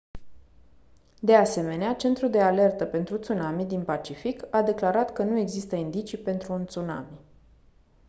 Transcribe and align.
de 1.19 1.35
asemenea 1.35 1.95
centrul 1.95 2.29
de 2.29 2.41
alertă 2.41 2.85
pentru 2.85 3.17
tsunami 3.17 3.65
din 3.65 3.83
pacific 3.83 4.43
a 4.55 4.61
declarat 4.61 5.13
că 5.13 5.23
nu 5.23 5.37
există 5.37 5.75
indicii 5.75 6.17
pentru 6.17 6.53
un 6.53 6.65
tsunami 6.65 7.19